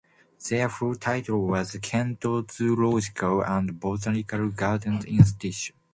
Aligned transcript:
Their 0.49 0.67
full 0.67 0.95
title 0.95 1.45
was 1.45 1.73
the 1.73 1.79
'Kent 1.79 2.23
Zoological 2.51 3.43
and 3.43 3.79
Botanical 3.79 4.49
Gardens 4.49 5.05
Institution'. 5.05 5.75